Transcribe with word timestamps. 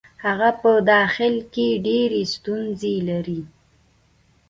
هغه 0.25 0.49
په 0.61 0.71
داخل 0.93 1.35
کې 1.53 1.67
ډېرې 1.87 2.21
ستونزې 2.33 2.95
لري. 3.09 3.41